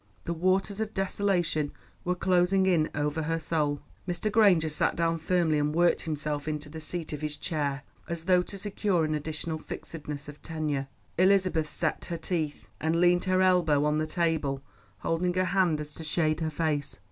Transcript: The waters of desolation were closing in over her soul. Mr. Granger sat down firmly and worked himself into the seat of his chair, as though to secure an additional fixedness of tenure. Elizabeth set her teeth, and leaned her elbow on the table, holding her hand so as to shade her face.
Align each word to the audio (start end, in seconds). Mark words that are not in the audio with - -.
The 0.23 0.33
waters 0.33 0.79
of 0.79 0.95
desolation 0.95 1.71
were 2.03 2.15
closing 2.15 2.65
in 2.65 2.89
over 2.95 3.21
her 3.21 3.39
soul. 3.39 3.81
Mr. 4.07 4.31
Granger 4.31 4.67
sat 4.69 4.95
down 4.95 5.19
firmly 5.19 5.59
and 5.59 5.75
worked 5.75 6.01
himself 6.01 6.47
into 6.47 6.69
the 6.69 6.81
seat 6.81 7.13
of 7.13 7.21
his 7.21 7.37
chair, 7.37 7.83
as 8.09 8.25
though 8.25 8.41
to 8.41 8.57
secure 8.57 9.05
an 9.05 9.13
additional 9.13 9.59
fixedness 9.59 10.27
of 10.27 10.41
tenure. 10.41 10.87
Elizabeth 11.19 11.69
set 11.69 12.05
her 12.05 12.17
teeth, 12.17 12.65
and 12.79 12.99
leaned 12.99 13.25
her 13.25 13.43
elbow 13.43 13.85
on 13.85 13.99
the 13.99 14.07
table, 14.07 14.63
holding 15.01 15.35
her 15.35 15.45
hand 15.45 15.77
so 15.77 15.81
as 15.81 15.93
to 15.93 16.03
shade 16.03 16.39
her 16.39 16.49
face. 16.49 16.97